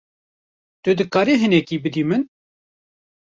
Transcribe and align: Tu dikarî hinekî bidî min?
Tu 0.83 0.91
dikarî 0.99 1.35
hinekî 1.41 1.77
bidî 1.83 2.03
min? 2.09 2.23